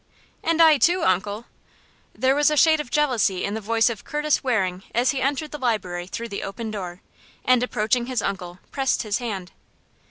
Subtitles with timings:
[0.43, 1.45] "And I, too, uncle."
[2.15, 5.51] There was a shade of jealousy in the voice of Curtis Waring as he entered
[5.51, 7.03] the library through the open door,
[7.45, 9.51] and approaching his uncle, pressed his hand.